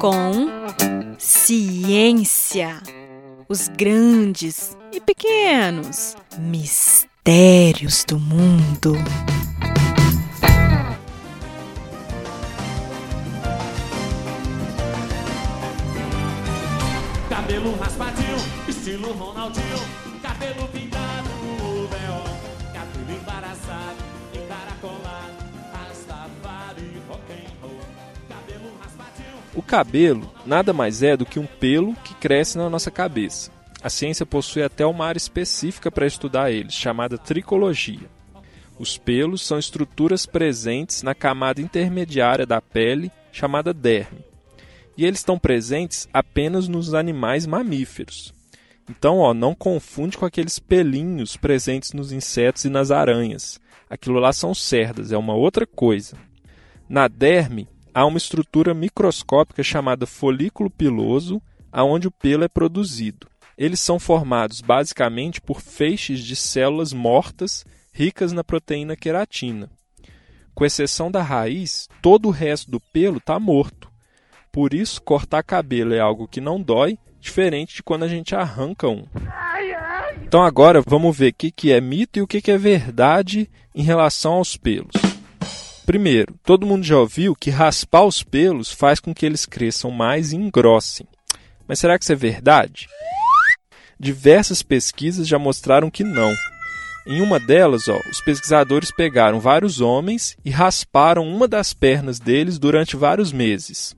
Com 0.00 0.48
ciência. 1.18 2.80
Os 3.48 3.68
grandes 3.68 4.76
e 4.92 5.00
pequenos 5.00 6.16
mistérios 6.38 8.04
do 8.04 8.18
mundo. 8.18 8.94
Cabelo 17.28 17.76
raspadinho, 17.76 18.36
estilo 18.68 19.12
Ronaldinho, 19.12 19.78
cabelo 20.22 20.68
O 29.58 29.62
cabelo 29.62 30.32
nada 30.46 30.72
mais 30.72 31.02
é 31.02 31.16
do 31.16 31.26
que 31.26 31.40
um 31.40 31.44
pelo 31.44 31.92
que 31.96 32.14
cresce 32.14 32.56
na 32.56 32.70
nossa 32.70 32.92
cabeça. 32.92 33.50
A 33.82 33.90
ciência 33.90 34.24
possui 34.24 34.62
até 34.62 34.86
uma 34.86 35.04
área 35.04 35.18
específica 35.18 35.90
para 35.90 36.06
estudar 36.06 36.52
eles, 36.52 36.74
chamada 36.74 37.18
tricologia. 37.18 38.08
Os 38.78 38.96
pelos 38.96 39.44
são 39.44 39.58
estruturas 39.58 40.26
presentes 40.26 41.02
na 41.02 41.12
camada 41.12 41.60
intermediária 41.60 42.46
da 42.46 42.60
pele, 42.60 43.10
chamada 43.32 43.74
derme. 43.74 44.24
E 44.96 45.04
eles 45.04 45.18
estão 45.18 45.36
presentes 45.36 46.08
apenas 46.12 46.68
nos 46.68 46.94
animais 46.94 47.44
mamíferos. 47.44 48.32
Então, 48.88 49.18
ó, 49.18 49.34
não 49.34 49.56
confunde 49.56 50.16
com 50.16 50.24
aqueles 50.24 50.60
pelinhos 50.60 51.36
presentes 51.36 51.92
nos 51.92 52.12
insetos 52.12 52.64
e 52.64 52.68
nas 52.68 52.92
aranhas. 52.92 53.60
Aquilo 53.90 54.20
lá 54.20 54.32
são 54.32 54.54
cerdas, 54.54 55.10
é 55.10 55.18
uma 55.18 55.34
outra 55.34 55.66
coisa. 55.66 56.16
Na 56.88 57.08
derme, 57.08 57.66
há 57.98 58.06
uma 58.06 58.16
estrutura 58.16 58.72
microscópica 58.74 59.60
chamada 59.60 60.06
folículo 60.06 60.70
piloso, 60.70 61.42
aonde 61.72 62.06
o 62.06 62.12
pelo 62.12 62.44
é 62.44 62.48
produzido. 62.48 63.26
Eles 63.56 63.80
são 63.80 63.98
formados 63.98 64.60
basicamente 64.60 65.40
por 65.40 65.60
feixes 65.60 66.20
de 66.20 66.36
células 66.36 66.92
mortas 66.92 67.66
ricas 67.92 68.32
na 68.32 68.44
proteína 68.44 68.94
queratina. 68.94 69.68
Com 70.54 70.64
exceção 70.64 71.10
da 71.10 71.22
raiz, 71.22 71.88
todo 72.00 72.28
o 72.28 72.30
resto 72.30 72.70
do 72.70 72.78
pelo 72.78 73.18
está 73.18 73.40
morto. 73.40 73.90
Por 74.52 74.74
isso, 74.74 75.02
cortar 75.02 75.42
cabelo 75.42 75.92
é 75.92 75.98
algo 75.98 76.28
que 76.28 76.40
não 76.40 76.62
dói, 76.62 76.96
diferente 77.20 77.74
de 77.74 77.82
quando 77.82 78.04
a 78.04 78.08
gente 78.08 78.32
arranca 78.32 78.86
um. 78.86 79.06
Então 80.22 80.44
agora 80.44 80.80
vamos 80.86 81.16
ver 81.16 81.32
o 81.32 81.34
que, 81.34 81.72
é 81.72 81.80
mito 81.80 82.20
e 82.20 82.22
o 82.22 82.28
que 82.28 82.48
é 82.48 82.56
verdade 82.56 83.50
em 83.74 83.82
relação 83.82 84.34
aos 84.34 84.56
pelos. 84.56 85.07
Primeiro, 85.88 86.34
todo 86.44 86.66
mundo 86.66 86.84
já 86.84 86.98
ouviu 86.98 87.34
que 87.34 87.48
raspar 87.48 88.04
os 88.04 88.22
pelos 88.22 88.70
faz 88.70 89.00
com 89.00 89.14
que 89.14 89.24
eles 89.24 89.46
cresçam 89.46 89.90
mais 89.90 90.32
e 90.32 90.36
engrossem. 90.36 91.06
Mas 91.66 91.78
será 91.78 91.98
que 91.98 92.04
isso 92.04 92.12
é 92.12 92.14
verdade? 92.14 92.86
Diversas 93.98 94.62
pesquisas 94.62 95.26
já 95.26 95.38
mostraram 95.38 95.90
que 95.90 96.04
não. 96.04 96.30
Em 97.06 97.22
uma 97.22 97.40
delas, 97.40 97.88
ó, 97.88 97.98
os 98.10 98.20
pesquisadores 98.20 98.90
pegaram 98.94 99.40
vários 99.40 99.80
homens 99.80 100.36
e 100.44 100.50
rasparam 100.50 101.26
uma 101.26 101.48
das 101.48 101.72
pernas 101.72 102.18
deles 102.18 102.58
durante 102.58 102.94
vários 102.94 103.32
meses. 103.32 103.96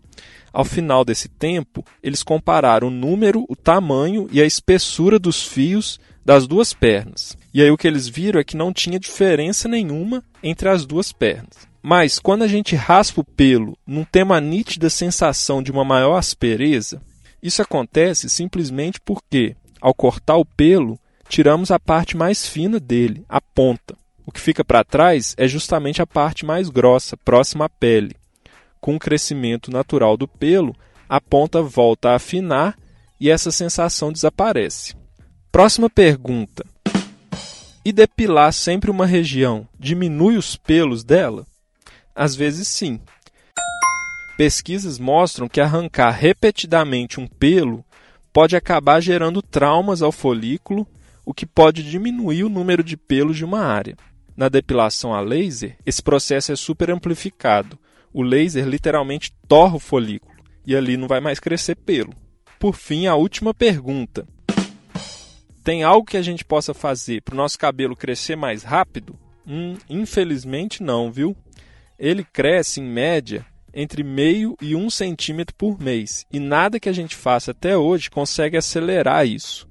Ao 0.53 0.65
final 0.65 1.05
desse 1.05 1.29
tempo, 1.29 1.85
eles 2.01 2.23
compararam 2.23 2.87
o 2.87 2.93
número, 2.93 3.45
o 3.49 3.57
tamanho 3.57 4.29
e 4.31 4.41
a 4.41 4.47
espessura 4.47 5.19
dos 5.19 5.45
fios 5.45 5.99
das 6.25 6.47
duas 6.47 6.73
pernas. 6.73 7.37
E 7.53 7.61
aí 7.61 7.71
o 7.73 7.77
que 7.77 7.89
eles 7.89 8.07
viram 8.07 8.39
é 8.39 8.45
que 8.45 8.57
não 8.57 8.73
tinha 8.73 9.01
diferença 9.01 9.67
nenhuma 9.67 10.23
entre 10.41 10.69
as 10.69 10.87
duas 10.87 11.11
pernas. 11.11 11.69
Mas 11.83 12.19
quando 12.19 12.43
a 12.43 12.49
gente 12.49 12.77
raspa 12.77 13.23
o 13.23 13.25
pelo, 13.25 13.77
não 13.87 14.05
tem 14.05 14.23
uma 14.23 14.41
nítida 14.41 14.91
sensação 14.91 15.63
de 15.63 15.71
uma 15.71 15.85
maior 15.85 16.17
aspereza? 16.17 17.01
Isso 17.43 17.63
acontece 17.63 18.29
simplesmente 18.29 19.01
porque, 19.01 19.57
ao 19.81 19.95
cortar 19.95 20.37
o 20.37 20.45
pelo, 20.45 20.99
tiramos 21.29 21.71
a 21.71 21.79
parte 21.79 22.17
mais 22.17 22.47
fina 22.47 22.79
dele, 22.79 23.25
a 23.29 23.41
ponta. 23.41 23.97
O 24.27 24.33
que 24.33 24.41
fica 24.41 24.63
para 24.63 24.85
trás 24.85 25.35
é 25.39 25.49
justamente 25.49 26.03
a 26.03 26.07
parte 26.07 26.45
mais 26.45 26.69
grossa, 26.69 27.17
próxima 27.17 27.65
à 27.65 27.69
pele. 27.69 28.15
Com 28.81 28.97
o 28.97 28.99
crescimento 28.99 29.71
natural 29.71 30.17
do 30.17 30.29
pelo, 30.29 30.77
a 31.09 31.21
ponta 31.21 31.63
volta 31.63 32.11
a 32.11 32.17
afinar 32.17 32.79
e 33.19 33.31
essa 33.31 33.51
sensação 33.51 34.13
desaparece. 34.13 34.95
Próxima 35.51 35.89
pergunta: 35.91 36.65
E 37.85 37.93
depilar 37.93 38.53
sempre 38.53 38.91
uma 38.91 39.07
região 39.07 39.67
diminui 39.79 40.37
os 40.37 40.57
pelos 40.57 41.03
dela? 41.03 41.47
Às 42.15 42.35
vezes 42.35 42.69
sim. 42.69 43.01
Pesquisas 44.37 44.99
mostram 44.99 45.49
que 45.49 45.61
arrancar 45.61 46.11
repetidamente 46.11 47.21
um 47.21 47.27
pelo 47.27 47.85
pode 48.33 48.57
acabar 48.57 49.01
gerando 49.01 49.43
traumas 49.43 50.03
ao 50.03 50.13
folículo, 50.13 50.87
o 51.27 51.35
que 51.35 51.45
pode 51.45 51.83
diminuir 51.83 52.45
o 52.45 52.49
número 52.49 52.83
de 52.83 52.97
pelos 52.97 53.37
de 53.37 53.45
uma 53.45 53.61
área. 53.61 53.97
Na 54.37 54.49
depilação 54.49 55.13
a 55.13 55.21
laser, 55.21 55.77
esse 55.85 56.03
processo 56.03 56.53
é 56.53 56.57
super 56.57 56.91
amplificado. 56.91 57.79
O 58.13 58.23
laser 58.23 58.67
literalmente 58.67 59.33
torra 59.47 59.77
o 59.77 59.81
folículo 59.81 60.35
e 60.67 60.75
ali 60.75 60.97
não 60.97 61.07
vai 61.07 61.21
mais 61.21 61.39
crescer 61.39 61.77
pelo. 61.77 62.15
Por 62.59 62.75
fim, 62.75 63.07
a 63.07 63.15
última 63.15 63.53
pergunta: 63.53 64.27
Tem 65.63 65.83
algo 65.83 66.07
que 66.07 66.17
a 66.17 66.23
gente 66.23 66.45
possa 66.45 66.73
fazer 66.73 67.23
para 67.23 67.35
o 67.35 67.37
nosso 67.37 67.59
cabelo 67.59 67.97
crescer 67.97 68.37
mais 68.37 68.63
rápido? 68.63 69.19
Hum, 69.47 69.77
infelizmente 69.89 70.83
não, 70.83 71.11
viu? 71.11 71.37
Ele 72.01 72.25
cresce, 72.25 72.81
em 72.81 72.85
média, 72.85 73.45
entre 73.75 74.03
meio 74.03 74.57
e 74.59 74.75
um 74.75 74.89
centímetro 74.89 75.55
por 75.55 75.79
mês, 75.79 76.25
e 76.33 76.41
nada 76.41 76.81
que 76.81 76.89
a 76.89 76.93
gente 76.95 77.15
faça 77.15 77.51
até 77.51 77.77
hoje 77.77 78.09
consegue 78.09 78.57
acelerar 78.57 79.27
isso. 79.27 79.69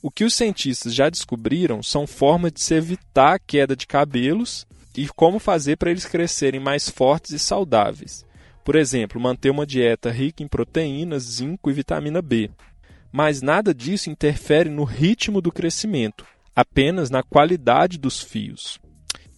O 0.00 0.08
que 0.08 0.22
os 0.22 0.32
cientistas 0.32 0.94
já 0.94 1.10
descobriram 1.10 1.82
são 1.82 2.06
formas 2.06 2.52
de 2.52 2.60
se 2.60 2.74
evitar 2.74 3.34
a 3.34 3.38
queda 3.40 3.74
de 3.74 3.88
cabelos 3.88 4.64
e 4.96 5.08
como 5.08 5.40
fazer 5.40 5.76
para 5.76 5.90
eles 5.90 6.06
crescerem 6.06 6.60
mais 6.60 6.88
fortes 6.88 7.32
e 7.32 7.38
saudáveis. 7.38 8.24
Por 8.64 8.76
exemplo, 8.76 9.20
manter 9.20 9.50
uma 9.50 9.66
dieta 9.66 10.08
rica 10.08 10.40
em 10.40 10.46
proteínas, 10.46 11.24
zinco 11.24 11.68
e 11.68 11.72
vitamina 11.72 12.22
B. 12.22 12.48
Mas 13.10 13.42
nada 13.42 13.74
disso 13.74 14.08
interfere 14.08 14.70
no 14.70 14.84
ritmo 14.84 15.40
do 15.40 15.50
crescimento, 15.50 16.24
apenas 16.54 17.10
na 17.10 17.24
qualidade 17.24 17.98
dos 17.98 18.22
fios. 18.22 18.80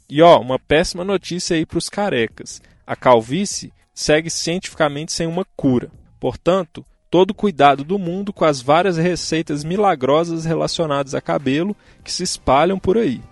E 0.09 0.21
ó, 0.21 0.39
uma 0.41 0.59
péssima 0.59 1.05
notícia 1.05 1.57
aí 1.57 1.65
para 1.65 1.79
os 1.79 1.89
carecas. 1.89 2.61
A 2.87 2.95
calvície 2.95 3.73
segue 3.95 4.29
cientificamente 4.29 5.13
sem 5.13 5.27
uma 5.27 5.47
cura. 5.57 5.91
Portanto, 6.21 6.85
todo 7.11 7.33
cuidado 7.33 7.85
do 7.85 7.99
mundo 7.99 8.33
com 8.33 8.45
as 8.45 8.61
várias 8.61 8.97
receitas 8.97 9.65
milagrosas 9.65 10.45
relacionadas 10.45 11.15
a 11.15 11.21
cabelo 11.21 11.77
que 12.03 12.13
se 12.13 12.23
espalham 12.23 12.79
por 12.79 12.99
aí. 12.99 13.23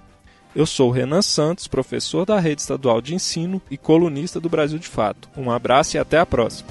Eu 0.54 0.66
sou 0.66 0.90
Renan 0.90 1.22
Santos, 1.22 1.66
professor 1.66 2.26
da 2.26 2.38
Rede 2.38 2.60
Estadual 2.60 3.00
de 3.00 3.14
Ensino 3.14 3.60
e 3.70 3.76
colunista 3.76 4.38
do 4.38 4.48
Brasil 4.48 4.78
de 4.78 4.86
Fato. 4.86 5.28
Um 5.36 5.50
abraço 5.50 5.96
e 5.96 5.98
até 5.98 6.18
a 6.18 6.26
próxima. 6.26 6.68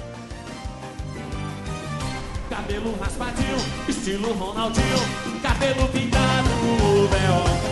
Cabelo 2.48 2.96
raspadinho, 3.00 3.56
estilo 3.88 4.32
Ronaldinho, 4.34 5.42
cabelo 5.42 5.88
pintado, 5.88 6.48
véu, 7.10 7.71